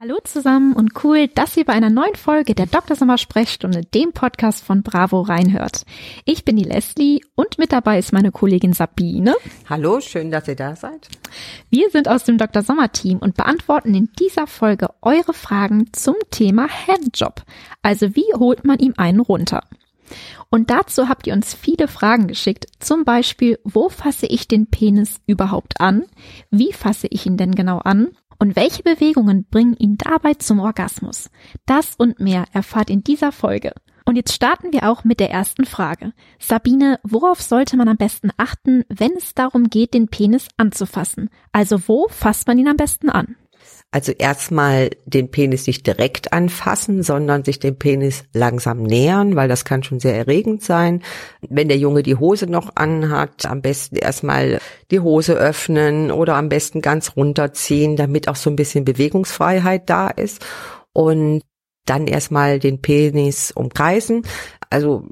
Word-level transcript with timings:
Hallo 0.00 0.18
zusammen 0.22 0.74
und 0.74 1.02
cool, 1.02 1.26
dass 1.26 1.56
ihr 1.56 1.64
bei 1.64 1.72
einer 1.72 1.90
neuen 1.90 2.14
Folge 2.14 2.54
der 2.54 2.66
Dr. 2.66 2.94
Sommer 2.94 3.18
Sprechstunde, 3.18 3.80
dem 3.82 4.12
Podcast 4.12 4.62
von 4.62 4.84
Bravo 4.84 5.22
reinhört. 5.22 5.84
Ich 6.24 6.44
bin 6.44 6.54
die 6.54 6.62
Leslie 6.62 7.22
und 7.34 7.58
mit 7.58 7.72
dabei 7.72 7.98
ist 7.98 8.12
meine 8.12 8.30
Kollegin 8.30 8.74
Sabine. 8.74 9.34
Hallo, 9.68 10.00
schön, 10.00 10.30
dass 10.30 10.46
ihr 10.46 10.54
da 10.54 10.76
seid. 10.76 11.08
Wir 11.68 11.90
sind 11.90 12.06
aus 12.06 12.22
dem 12.22 12.38
Dr. 12.38 12.62
Sommer 12.62 12.92
Team 12.92 13.18
und 13.18 13.34
beantworten 13.34 13.92
in 13.92 14.08
dieser 14.20 14.46
Folge 14.46 14.90
eure 15.02 15.34
Fragen 15.34 15.92
zum 15.92 16.14
Thema 16.30 16.68
Handjob. 16.68 17.42
Also 17.82 18.14
wie 18.14 18.32
holt 18.36 18.64
man 18.64 18.78
ihm 18.78 18.94
einen 18.98 19.18
runter? 19.18 19.64
Und 20.48 20.70
dazu 20.70 21.08
habt 21.08 21.26
ihr 21.26 21.32
uns 21.32 21.54
viele 21.54 21.88
Fragen 21.88 22.28
geschickt. 22.28 22.66
Zum 22.78 23.04
Beispiel, 23.04 23.58
wo 23.64 23.88
fasse 23.88 24.26
ich 24.26 24.46
den 24.46 24.68
Penis 24.68 25.20
überhaupt 25.26 25.80
an? 25.80 26.04
Wie 26.52 26.72
fasse 26.72 27.08
ich 27.10 27.26
ihn 27.26 27.36
denn 27.36 27.56
genau 27.56 27.78
an? 27.78 28.12
Und 28.38 28.54
welche 28.54 28.82
Bewegungen 28.82 29.46
bringen 29.50 29.74
ihn 29.74 29.96
dabei 29.98 30.34
zum 30.34 30.60
Orgasmus? 30.60 31.30
Das 31.66 31.96
und 31.96 32.20
mehr 32.20 32.44
erfahrt 32.52 32.88
in 32.88 33.02
dieser 33.02 33.32
Folge. 33.32 33.72
Und 34.04 34.16
jetzt 34.16 34.32
starten 34.32 34.72
wir 34.72 34.88
auch 34.88 35.04
mit 35.04 35.20
der 35.20 35.30
ersten 35.30 35.66
Frage. 35.66 36.14
Sabine, 36.38 36.98
worauf 37.02 37.42
sollte 37.42 37.76
man 37.76 37.88
am 37.88 37.98
besten 37.98 38.30
achten, 38.36 38.84
wenn 38.88 39.12
es 39.12 39.34
darum 39.34 39.68
geht, 39.68 39.92
den 39.92 40.08
Penis 40.08 40.48
anzufassen? 40.56 41.28
Also 41.52 41.88
wo 41.88 42.08
fasst 42.08 42.46
man 42.46 42.58
ihn 42.58 42.68
am 42.68 42.76
besten 42.76 43.10
an? 43.10 43.36
Also 43.90 44.12
erstmal 44.12 44.90
den 45.06 45.30
Penis 45.30 45.66
nicht 45.66 45.86
direkt 45.86 46.34
anfassen, 46.34 47.02
sondern 47.02 47.44
sich 47.44 47.58
dem 47.58 47.78
Penis 47.78 48.24
langsam 48.34 48.82
nähern, 48.82 49.34
weil 49.34 49.48
das 49.48 49.64
kann 49.64 49.82
schon 49.82 49.98
sehr 49.98 50.14
erregend 50.14 50.62
sein. 50.62 51.02
Wenn 51.40 51.68
der 51.68 51.78
Junge 51.78 52.02
die 52.02 52.16
Hose 52.16 52.46
noch 52.46 52.76
anhat, 52.76 53.46
am 53.46 53.62
besten 53.62 53.96
erstmal 53.96 54.58
die 54.90 55.00
Hose 55.00 55.34
öffnen 55.34 56.10
oder 56.10 56.34
am 56.34 56.50
besten 56.50 56.82
ganz 56.82 57.16
runterziehen, 57.16 57.96
damit 57.96 58.28
auch 58.28 58.36
so 58.36 58.50
ein 58.50 58.56
bisschen 58.56 58.84
Bewegungsfreiheit 58.84 59.88
da 59.88 60.08
ist. 60.08 60.44
Und 60.92 61.42
dann 61.86 62.06
erstmal 62.06 62.58
den 62.58 62.82
Penis 62.82 63.52
umkreisen. 63.52 64.22
Also 64.68 65.06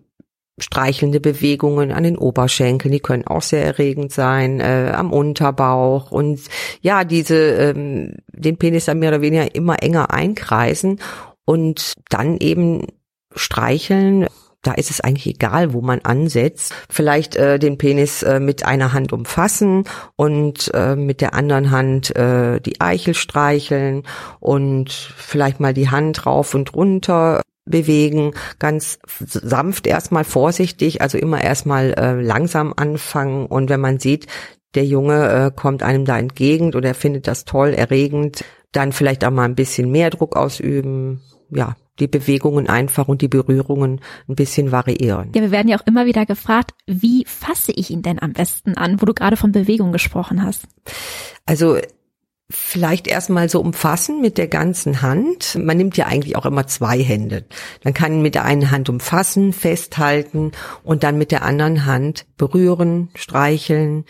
streichelnde 0.59 1.21
Bewegungen 1.21 1.93
an 1.93 2.05
den 2.05 2.17
Oberschenkeln, 2.17 2.93
die 2.93 3.01
können 3.01 3.27
auch 3.27 3.43
sehr 3.43 3.65
erregend 3.65 4.13
sein, 4.13 4.61
äh, 4.61 4.93
am 4.95 5.13
Unterbauch 5.13 6.11
und 6.11 6.41
ja, 6.81 7.05
diese 7.05 7.37
ähm, 7.37 8.15
den 8.33 8.57
Penis 8.57 8.87
dann 8.87 8.99
mehr 8.99 9.11
oder 9.11 9.21
weniger 9.21 9.55
immer 9.55 9.83
enger 9.83 10.13
einkreisen 10.13 11.01
und 11.45 11.95
dann 12.09 12.39
eben 12.39 12.87
streicheln. 13.35 14.27
Da 14.63 14.73
ist 14.73 14.91
es 14.91 15.01
eigentlich 15.01 15.27
egal, 15.27 15.75
wo 15.75 15.81
man 15.81 16.01
ansetzt. 16.01 16.75
Vielleicht 16.91 17.37
äh, 17.37 17.59
den 17.59 17.79
Penis 17.79 18.25
äh, 18.25 18.41
mit 18.41 18.65
einer 18.67 18.93
Hand 18.93 19.13
umfassen 19.13 19.85
und 20.17 20.73
äh, 20.75 20.97
mit 20.97 21.21
der 21.21 21.35
anderen 21.35 21.71
Hand 21.71 22.17
äh, 22.17 22.61
die 22.61 22.81
Eichel 22.81 23.15
streicheln 23.15 24.03
und 24.41 24.91
vielleicht 24.91 25.61
mal 25.61 25.75
die 25.75 25.91
Hand 25.91 26.27
rauf 26.27 26.55
und 26.55 26.75
runter 26.75 27.43
bewegen, 27.67 28.33
ganz 28.59 28.99
sanft 29.07 29.87
erstmal 29.87 30.25
vorsichtig, 30.25 31.03
also 31.03 31.19
immer 31.19 31.43
erstmal 31.43 31.93
äh, 31.95 32.21
langsam 32.21 32.73
anfangen 32.77 33.47
und 33.47 33.69
wenn 33.69 33.81
man 33.81 33.99
sieht, 33.99 34.27
der 34.75 34.85
Junge 34.85 35.29
äh, 35.29 35.51
kommt 35.55 35.83
einem 35.83 36.05
da 36.05 36.19
entgegen 36.19 36.75
oder 36.75 36.89
er 36.89 36.95
findet 36.95 37.27
das 37.27 37.45
toll, 37.45 37.71
erregend, 37.71 38.45
dann 38.73 38.93
vielleicht 38.93 39.25
auch 39.25 39.31
mal 39.31 39.45
ein 39.45 39.55
bisschen 39.55 39.91
mehr 39.91 40.11
Druck 40.11 40.37
ausüben, 40.37 41.23
ja, 41.51 41.77
die 41.99 42.09
Bewegungen 42.09 42.69
einfach 42.69 43.09
und 43.09 43.23
die 43.23 43.29
Berührungen 43.29 44.01
ein 44.29 44.35
bisschen 44.35 44.71
variieren. 44.71 45.33
Ja, 45.35 45.43
wir 45.43 45.51
werden 45.51 45.69
ja 45.69 45.79
auch 45.79 45.87
immer 45.87 46.07
wieder 46.07 46.27
gefragt, 46.27 46.73
wie 46.87 47.25
fasse 47.27 47.73
ich 47.73 47.91
ihn 47.91 48.03
denn 48.03 48.21
am 48.21 48.33
besten 48.33 48.77
an, 48.77 49.01
wo 49.01 49.07
du 49.07 49.15
gerade 49.15 49.37
von 49.37 49.53
Bewegung 49.53 49.93
gesprochen 49.93 50.43
hast? 50.43 50.67
Also 51.47 51.79
vielleicht 52.49 53.09
erstmal 53.09 53.49
so 53.49 53.61
umfassen 53.61 54.21
mit 54.21 54.39
der 54.39 54.47
ganzen 54.47 55.03
Hand. 55.03 55.59
Man 55.61 55.77
nimmt 55.77 55.97
ja 55.97 56.07
eigentlich 56.07 56.37
auch 56.37 56.47
immer 56.47 56.67
zwei 56.67 57.03
Hände. 57.03 57.45
Dann 57.83 57.93
kann 57.93 58.23
mit 58.23 58.35
der 58.35 58.45
einen 58.45 58.71
Hand 58.71 58.89
umfassen, 58.89 59.53
festhalten 59.53 60.53
und 60.85 61.03
dann 61.03 61.19
mit 61.19 61.33
der 61.33 61.43
anderen 61.43 61.87
Hand 61.87 62.27
berühren, 62.37 63.09
streicheln, 63.17 64.05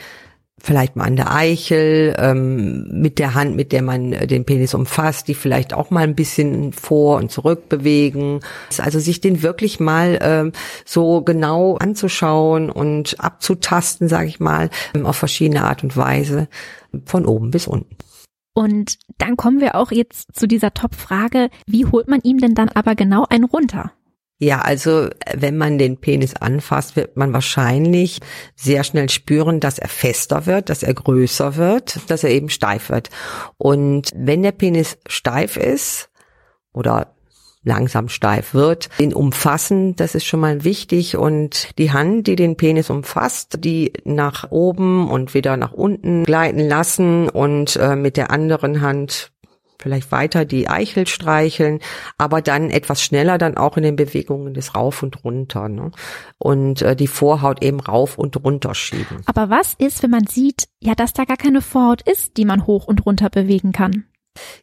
vielleicht 0.59 0.97
mal 0.97 1.05
an 1.05 1.17
der 1.17 1.33
Eichel, 1.33 2.15
ähm, 2.19 2.89
mit 3.01 3.19
der 3.19 3.35
Hand, 3.35 3.57
mit 3.57 3.73
der 3.73 3.83
man 3.83 4.11
den 4.11 4.45
Penis 4.45 4.75
umfasst, 4.75 5.29
die 5.29 5.35
vielleicht 5.35 5.73
auch 5.73 5.91
mal 5.91 6.03
ein 6.03 6.15
bisschen 6.15 6.73
vor 6.73 7.17
und 7.17 7.31
zurück 7.31 7.69
bewegen. 7.71 8.41
Also 8.79 8.99
sich 8.99 9.21
den 9.21 9.43
wirklich 9.43 9.81
mal 9.81 10.19
ähm, 10.21 10.53
so 10.85 11.23
genau 11.23 11.77
anzuschauen 11.77 12.69
und 12.71 13.21
abzutasten, 13.21 14.09
sage 14.09 14.29
ich 14.29 14.41
mal, 14.41 14.71
auf 15.05 15.17
verschiedene 15.17 15.65
Art 15.65 15.85
und 15.85 15.97
Weise, 15.97 16.49
von 17.05 17.27
oben 17.27 17.51
bis 17.51 17.67
unten. 17.67 17.97
Und 18.57 18.97
dann 19.19 19.37
kommen 19.37 19.61
wir 19.61 19.75
auch 19.75 19.93
jetzt 19.93 20.35
zu 20.35 20.49
dieser 20.49 20.73
Top-Frage, 20.73 21.51
wie 21.67 21.85
holt 21.85 22.09
man 22.09 22.23
ihm 22.23 22.39
denn 22.39 22.55
dann 22.55 22.71
aber 22.71 22.95
genau 22.95 23.27
einen 23.29 23.45
runter? 23.45 23.93
Ja, 24.39 24.63
also 24.63 25.11
wenn 25.35 25.59
man 25.59 25.77
den 25.77 25.99
Penis 25.99 26.35
anfasst, 26.35 26.97
wird 26.97 27.19
man 27.19 27.35
wahrscheinlich 27.35 28.21
sehr 28.55 28.83
schnell 28.83 29.11
spüren, 29.11 29.61
dass 29.61 29.79
er 29.79 29.89
fester 29.89 30.47
wird, 30.47 30.71
dass 30.71 30.83
er 30.83 30.95
größer 30.95 31.57
wird, 31.57 32.01
dass 32.11 32.25
er 32.25 32.31
eben 32.31 32.49
steif 32.49 32.89
wird. 32.89 33.11
Und 33.59 34.09
wenn 34.15 34.43
der 34.43 34.53
Penis 34.53 34.97
steif 35.07 35.59
ist 35.59 36.09
oder 36.73 37.15
langsam 37.67 38.09
steif 38.09 38.55
wird. 38.55 38.89
Den 38.99 39.13
umfassen, 39.13 39.97
das 39.97 40.15
ist 40.15 40.25
schon 40.25 40.41
mal 40.41 40.65
wichtig 40.65 41.17
und 41.17 41.77
die 41.79 41.93
Hand, 41.93 42.29
die 42.29 42.37
den 42.37 42.57
Penis 42.57 42.89
umfasst, 42.89 43.59
die 43.65 43.93
nach 44.05 44.51
oben 44.51 45.11
und 45.11 45.35
wieder 45.35 45.57
nach 45.57 45.73
unten 45.73 46.25
gleiten 46.25 46.61
lassen 46.61 47.29
und 47.29 47.77
äh, 47.77 47.97
mit 47.97 48.17
der 48.17 48.31
anderen 48.31 48.81
Hand 48.81 49.33
vielleicht 49.79 50.11
weiter 50.11 50.45
die 50.45 50.69
Eichel 50.69 51.07
streicheln, 51.07 51.81
aber 52.19 52.41
dann 52.41 52.71
etwas 52.71 53.03
schneller 53.03 53.39
dann 53.39 53.57
auch 53.57 53.77
in 53.77 53.83
den 53.83 53.97
Bewegungen 53.97 54.55
des 54.55 54.75
Rauf 54.75 55.03
und 55.03 55.23
Runter 55.25 55.69
ne? 55.69 55.91
und 56.39 56.83
äh, 56.83 56.97
die 56.97 57.07
Vorhaut 57.07 57.63
eben 57.63 57.81
rauf 57.81 58.19
und 58.19 58.43
runter 58.43 58.75
schieben. 58.75 59.23
Aber 59.27 59.51
was 59.51 59.75
ist, 59.75 60.03
wenn 60.03 60.11
man 60.11 60.27
sieht, 60.27 60.69
ja, 60.81 60.95
dass 60.95 61.13
da 61.13 61.25
gar 61.25 61.37
keine 61.37 61.61
Vorhaut 61.61 62.03
ist, 62.03 62.37
die 62.37 62.45
man 62.45 62.67
hoch 62.67 62.87
und 62.87 63.05
runter 63.05 63.29
bewegen 63.29 63.73
kann? 63.73 64.07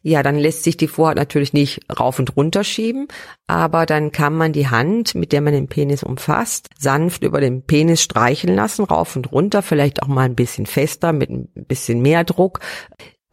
Ja, 0.02 0.22
dann 0.22 0.36
lässt 0.36 0.64
sich 0.64 0.76
die 0.76 0.88
Vorhaut 0.88 1.16
natürlich 1.16 1.52
nicht 1.52 1.80
rauf 1.98 2.18
und 2.18 2.36
runter 2.36 2.64
schieben, 2.64 3.08
aber 3.46 3.86
dann 3.86 4.12
kann 4.12 4.34
man 4.34 4.52
die 4.52 4.68
Hand, 4.68 5.14
mit 5.14 5.32
der 5.32 5.40
man 5.40 5.52
den 5.52 5.68
Penis 5.68 6.02
umfasst, 6.02 6.68
sanft 6.78 7.22
über 7.24 7.40
den 7.40 7.62
Penis 7.62 8.02
streicheln 8.02 8.54
lassen, 8.54 8.84
rauf 8.84 9.16
und 9.16 9.32
runter, 9.32 9.62
vielleicht 9.62 10.02
auch 10.02 10.08
mal 10.08 10.22
ein 10.22 10.36
bisschen 10.36 10.66
fester, 10.66 11.12
mit 11.12 11.30
ein 11.30 11.48
bisschen 11.54 12.00
mehr 12.02 12.24
Druck. 12.24 12.60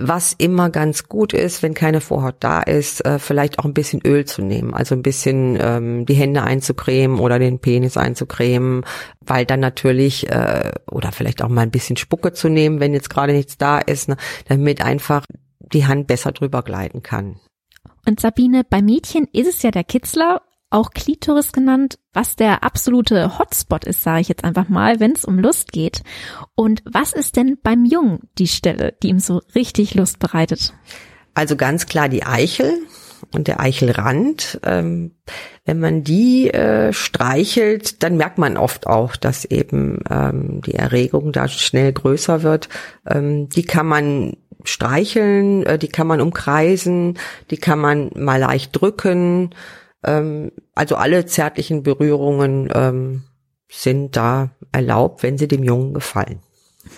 Was 0.04 0.34
immer 0.34 0.72
ganz 0.72 1.08
gut 1.08 1.32
ist, 1.32 1.62
wenn 1.62 1.76
keine 1.76 2.02
Vorhaut 2.02 2.38
da 2.40 2.62
ist, 2.62 3.06
äh, 3.06 3.20
vielleicht 3.20 3.60
auch 3.60 3.66
ein 3.66 3.76
bisschen 3.76 4.02
Öl 4.04 4.26
zu 4.26 4.42
nehmen, 4.42 4.74
also 4.74 4.96
ein 4.96 5.04
bisschen 5.04 5.60
ähm, 5.62 6.08
die 6.08 6.16
Hände 6.16 6.42
einzucremen 6.42 7.20
oder 7.20 7.38
den 7.38 7.60
Penis 7.60 7.98
einzucremen, 7.98 8.84
weil 9.20 9.46
dann 9.46 9.60
natürlich 9.60 10.28
äh, 10.32 10.72
oder 10.90 11.12
vielleicht 11.12 11.44
auch 11.44 11.50
mal 11.50 11.62
ein 11.62 11.72
bisschen 11.72 11.98
Spucke 11.98 12.34
zu 12.34 12.50
nehmen, 12.50 12.80
wenn 12.80 12.96
jetzt 12.96 13.12
gerade 13.12 13.34
nichts 13.34 13.60
da 13.60 13.78
ist, 13.78 14.10
ne, 14.10 14.18
damit 14.48 14.84
einfach 14.84 15.24
die 15.74 15.86
Hand 15.88 16.08
besser 16.08 16.32
drüber 16.32 16.64
gleiten 16.64 17.04
kann. 17.04 17.40
Und 18.06 18.20
Sabine, 18.20 18.64
bei 18.64 18.82
Mädchen 18.82 19.28
ist 19.32 19.48
es 19.48 19.62
ja 19.62 19.72
der 19.72 19.84
Kitzler, 19.84 20.42
auch 20.72 20.92
Klitoris 20.92 21.52
genannt, 21.52 22.00
was 22.14 22.36
der 22.36 22.64
absolute 22.64 23.38
Hotspot 23.38 23.84
ist, 23.84 24.04
sage 24.04 24.22
ich 24.22 24.30
jetzt 24.30 24.44
einfach 24.44 24.70
mal, 24.70 25.00
wenn 25.00 25.12
es 25.12 25.26
um 25.26 25.38
Lust 25.38 25.72
geht. 25.72 26.02
Und 26.56 26.82
was 26.86 27.14
ist 27.14 27.36
denn 27.36 27.58
beim 27.62 27.86
Jungen 27.86 28.30
die 28.38 28.48
Stelle, 28.48 28.96
die 29.04 29.10
ihm 29.10 29.20
so 29.20 29.42
richtig 29.54 29.94
Lust 29.96 30.20
bereitet? 30.20 30.74
Also 31.34 31.56
ganz 31.56 31.86
klar 31.86 32.10
die 32.10 32.24
Eichel 32.24 32.74
und 33.34 33.48
der 33.48 33.60
Eichelrand. 33.60 34.60
Ähm, 34.64 35.16
wenn 35.66 35.80
man 35.80 36.04
die 36.04 36.50
äh, 36.50 36.94
streichelt, 36.94 38.02
dann 38.04 38.18
merkt 38.18 38.38
man 38.38 38.58
oft 38.58 38.88
auch, 38.88 39.16
dass 39.16 39.46
eben 39.46 40.00
ähm, 40.10 40.62
die 40.66 40.76
Erregung 40.76 41.32
da 41.32 41.48
schnell 41.48 41.94
größer 41.94 42.44
wird. 42.44 42.70
Ähm, 43.06 43.50
die 43.50 43.64
kann 43.64 43.88
man 43.88 44.38
streicheln, 44.66 45.66
äh, 45.66 45.78
die 45.78 45.88
kann 45.88 46.08
man 46.08 46.22
umkreisen, 46.22 47.18
die 47.50 47.58
kann 47.58 47.80
man 47.80 48.12
mal 48.16 48.40
leicht 48.40 48.80
drücken. 48.80 49.52
Ähm, 50.04 50.52
also 50.76 50.96
alle 50.96 51.26
zärtlichen 51.26 51.84
Berührungen 51.84 52.70
ähm, 52.74 53.24
sind 53.70 54.16
da 54.16 54.52
erlaubt, 54.72 55.24
wenn 55.24 55.38
sie 55.38 55.48
dem 55.48 55.64
Jungen 55.64 55.94
gefallen. 55.94 56.40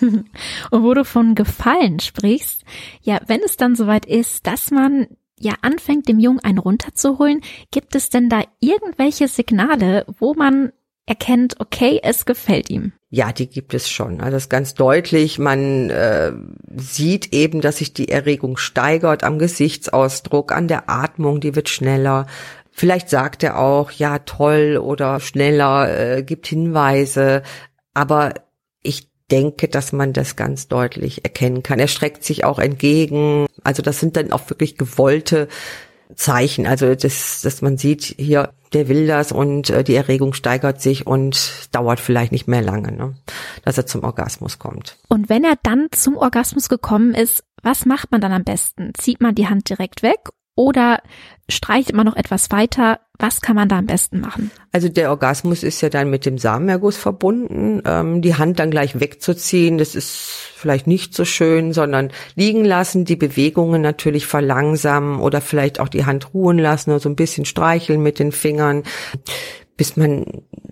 Und 0.00 0.82
wo 0.82 0.94
du 0.94 1.04
von 1.04 1.34
Gefallen 1.34 2.00
sprichst, 2.00 2.64
ja, 3.02 3.20
wenn 3.26 3.40
es 3.42 3.56
dann 3.56 3.76
soweit 3.76 4.06
ist, 4.06 4.46
dass 4.46 4.70
man 4.70 5.06
ja 5.38 5.54
anfängt, 5.62 6.08
dem 6.08 6.18
Jungen 6.18 6.40
einen 6.40 6.58
runterzuholen, 6.58 7.42
gibt 7.70 7.94
es 7.94 8.08
denn 8.08 8.28
da 8.28 8.42
irgendwelche 8.60 9.28
Signale, 9.28 10.06
wo 10.18 10.34
man 10.34 10.72
erkennt, 11.06 11.60
okay, 11.60 12.00
es 12.02 12.24
gefällt 12.24 12.70
ihm? 12.70 12.92
Ja, 13.10 13.32
die 13.32 13.48
gibt 13.48 13.74
es 13.74 13.88
schon. 13.88 14.20
Also 14.20 14.32
das 14.32 14.44
ist 14.44 14.50
ganz 14.50 14.74
deutlich. 14.74 15.38
Man 15.38 15.90
äh, 15.90 16.32
sieht 16.76 17.32
eben, 17.32 17.60
dass 17.60 17.78
sich 17.78 17.92
die 17.92 18.08
Erregung 18.08 18.56
steigert 18.56 19.22
am 19.22 19.38
Gesichtsausdruck, 19.38 20.52
an 20.52 20.68
der 20.68 20.88
Atmung, 20.88 21.40
die 21.40 21.54
wird 21.54 21.68
schneller. 21.68 22.26
Vielleicht 22.70 23.08
sagt 23.08 23.42
er 23.44 23.58
auch, 23.58 23.90
ja, 23.92 24.18
toll 24.20 24.78
oder 24.82 25.20
schneller, 25.20 26.16
äh, 26.16 26.22
gibt 26.22 26.46
Hinweise. 26.46 27.42
Aber 27.92 28.34
ich 28.82 29.08
denke, 29.30 29.68
dass 29.68 29.92
man 29.92 30.12
das 30.12 30.36
ganz 30.36 30.68
deutlich 30.68 31.24
erkennen 31.24 31.62
kann. 31.62 31.78
Er 31.78 31.88
streckt 31.88 32.24
sich 32.24 32.44
auch 32.44 32.58
entgegen. 32.58 33.46
Also 33.62 33.82
das 33.82 34.00
sind 34.00 34.16
dann 34.16 34.32
auch 34.32 34.50
wirklich 34.50 34.76
gewollte 34.76 35.48
Zeichen. 36.14 36.66
Also 36.66 36.94
das, 36.94 37.40
dass 37.42 37.62
man 37.62 37.76
sieht, 37.76 38.02
hier, 38.02 38.52
der 38.72 38.88
will 38.88 39.06
das 39.06 39.32
und 39.32 39.70
äh, 39.70 39.84
die 39.84 39.94
Erregung 39.94 40.34
steigert 40.34 40.80
sich 40.80 41.06
und 41.06 41.68
dauert 41.72 42.00
vielleicht 42.00 42.32
nicht 42.32 42.48
mehr 42.48 42.62
lange, 42.62 42.92
ne? 42.92 43.14
dass 43.64 43.78
er 43.78 43.86
zum 43.86 44.04
Orgasmus 44.04 44.58
kommt. 44.58 44.98
Und 45.08 45.28
wenn 45.28 45.44
er 45.44 45.56
dann 45.62 45.88
zum 45.90 46.16
Orgasmus 46.16 46.68
gekommen 46.68 47.14
ist, 47.14 47.44
was 47.62 47.86
macht 47.86 48.12
man 48.12 48.20
dann 48.20 48.32
am 48.32 48.44
besten? 48.44 48.92
Zieht 48.94 49.20
man 49.20 49.34
die 49.34 49.48
Hand 49.48 49.68
direkt 49.68 50.02
weg 50.02 50.18
oder 50.56 51.00
streicht 51.48 51.92
man 51.92 52.06
noch 52.06 52.16
etwas 52.16 52.50
weiter? 52.50 53.00
Was 53.18 53.40
kann 53.40 53.54
man 53.54 53.68
da 53.68 53.78
am 53.78 53.86
besten 53.86 54.20
machen? 54.20 54.50
Also 54.72 54.88
der 54.88 55.10
Orgasmus 55.10 55.62
ist 55.62 55.80
ja 55.82 55.88
dann 55.88 56.10
mit 56.10 56.26
dem 56.26 56.36
Samenerguss 56.36 56.96
verbunden. 56.96 57.80
Ähm, 57.84 58.22
die 58.22 58.34
Hand 58.34 58.58
dann 58.58 58.70
gleich 58.70 58.98
wegzuziehen, 58.98 59.78
das 59.78 59.94
ist 59.94 60.50
vielleicht 60.56 60.86
nicht 60.86 61.14
so 61.14 61.24
schön, 61.24 61.72
sondern 61.72 62.10
liegen 62.34 62.64
lassen, 62.64 63.04
die 63.04 63.16
Bewegungen 63.16 63.82
natürlich 63.82 64.26
verlangsamen 64.26 65.20
oder 65.20 65.40
vielleicht 65.40 65.78
auch 65.78 65.88
die 65.88 66.06
Hand 66.06 66.34
ruhen 66.34 66.58
lassen 66.58 66.90
oder 66.90 67.00
so 67.00 67.08
ein 67.08 67.16
bisschen 67.16 67.44
streicheln 67.44 68.02
mit 68.02 68.18
den 68.18 68.32
Fingern 68.32 68.82
bis 69.76 69.96
man 69.96 70.24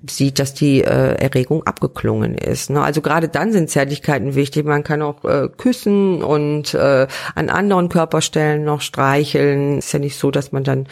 sieht, 0.09 0.39
dass 0.39 0.55
die 0.55 0.83
äh, 0.83 1.15
Erregung 1.15 1.65
abgeklungen 1.65 2.37
ist. 2.37 2.71
Ne? 2.71 2.83
Also 2.83 3.01
gerade 3.01 3.29
dann 3.29 3.53
sind 3.53 3.71
Zärtlichkeiten 3.71 4.35
wichtig. 4.35 4.65
Man 4.65 4.85
kann 4.85 5.03
auch 5.03 5.25
äh, 5.25 5.49
küssen 5.57 6.23
und 6.23 6.75
äh, 6.75 7.07
an 7.35 7.51
anderen 7.51 7.89
Körperstellen 7.89 8.65
noch 8.65 8.81
streicheln. 8.81 9.79
Ist 9.79 9.93
ja 9.93 9.99
nicht 9.99 10.17
so, 10.17 10.31
dass 10.31 10.53
man 10.53 10.65
dann 10.65 10.87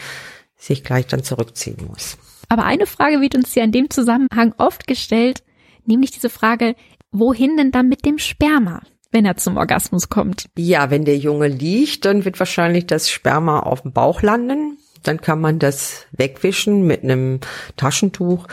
sich 0.57 0.83
gleich 0.83 1.07
dann 1.07 1.23
zurückziehen 1.23 1.77
muss. 1.87 2.17
Aber 2.49 2.65
eine 2.65 2.85
Frage 2.85 3.21
wird 3.21 3.35
uns 3.35 3.55
ja 3.55 3.63
in 3.63 3.71
dem 3.71 3.89
Zusammenhang 3.89 4.53
oft 4.57 4.87
gestellt, 4.87 5.43
nämlich 5.85 6.11
diese 6.11 6.29
Frage, 6.29 6.75
wohin 7.11 7.57
denn 7.57 7.71
dann 7.71 7.87
mit 7.87 8.05
dem 8.05 8.17
Sperma? 8.17 8.81
wenn 9.13 9.25
er 9.25 9.35
zum 9.35 9.57
Orgasmus 9.57 10.07
kommt. 10.07 10.45
Ja, 10.57 10.89
wenn 10.89 11.03
der 11.03 11.17
Junge 11.17 11.49
liegt, 11.49 12.05
dann 12.05 12.23
wird 12.23 12.39
wahrscheinlich 12.39 12.87
das 12.87 13.09
Sperma 13.09 13.59
auf 13.59 13.81
dem 13.81 13.91
Bauch 13.91 14.21
landen 14.21 14.77
dann 15.03 15.21
kann 15.21 15.41
man 15.41 15.59
das 15.59 16.05
wegwischen 16.11 16.85
mit 16.85 17.03
einem 17.03 17.39
Taschentuch. 17.75 18.47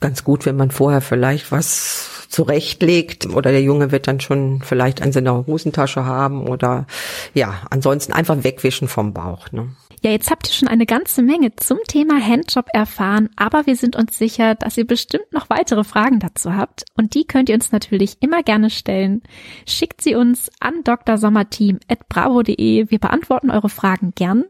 Ganz 0.00 0.24
gut, 0.24 0.46
wenn 0.46 0.56
man 0.56 0.70
vorher 0.70 1.00
vielleicht 1.00 1.52
was 1.52 2.26
zurechtlegt 2.28 3.26
oder 3.26 3.50
der 3.50 3.62
Junge 3.62 3.92
wird 3.92 4.08
dann 4.08 4.20
schon 4.20 4.62
vielleicht 4.62 5.02
an 5.02 5.12
seiner 5.12 5.46
Hosentasche 5.46 6.04
haben 6.04 6.48
oder 6.48 6.86
ja, 7.34 7.62
ansonsten 7.70 8.12
einfach 8.12 8.42
wegwischen 8.42 8.88
vom 8.88 9.12
Bauch. 9.12 9.52
Ne? 9.52 9.68
Ja, 10.04 10.10
jetzt 10.10 10.32
habt 10.32 10.48
ihr 10.48 10.52
schon 10.52 10.66
eine 10.66 10.84
ganze 10.84 11.22
Menge 11.22 11.54
zum 11.54 11.78
Thema 11.86 12.20
Handjob 12.20 12.66
erfahren, 12.72 13.30
aber 13.36 13.66
wir 13.66 13.76
sind 13.76 13.94
uns 13.94 14.18
sicher, 14.18 14.56
dass 14.56 14.76
ihr 14.76 14.84
bestimmt 14.84 15.32
noch 15.32 15.48
weitere 15.48 15.84
Fragen 15.84 16.18
dazu 16.18 16.56
habt 16.56 16.82
und 16.96 17.14
die 17.14 17.24
könnt 17.24 17.48
ihr 17.48 17.54
uns 17.54 17.70
natürlich 17.70 18.16
immer 18.18 18.42
gerne 18.42 18.68
stellen. 18.68 19.22
Schickt 19.64 20.00
sie 20.00 20.16
uns 20.16 20.50
an 20.58 20.82
drsommerteam@bravo.de. 20.82 22.90
Wir 22.90 22.98
beantworten 22.98 23.52
eure 23.52 23.68
Fragen 23.68 24.10
gern 24.16 24.44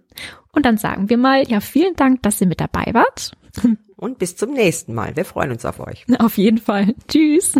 und 0.53 0.65
dann 0.65 0.79
sagen 0.79 1.11
wir 1.11 1.19
mal, 1.19 1.47
ja, 1.47 1.61
vielen 1.61 1.97
Dank, 1.97 2.23
dass 2.23 2.41
ihr 2.41 2.47
mit 2.47 2.61
dabei 2.61 2.95
wart. 2.95 3.33
Und 3.97 4.19
bis 4.19 4.35
zum 4.35 4.53
nächsten 4.53 4.95
Mal. 4.95 5.15
Wir 5.15 5.25
freuen 5.25 5.53
uns 5.53 5.65
auf 5.65 5.79
euch. 5.79 6.05
Auf 6.19 6.37
jeden 6.37 6.59
Fall. 6.59 6.93
Tschüss. 7.07 7.55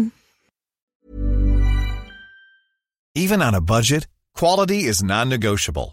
Even 3.15 3.43
on 3.43 3.55
a 3.55 3.61
budget, 3.61 4.09
quality 4.35 4.81
is 4.81 5.05
non-negotiable. 5.05 5.93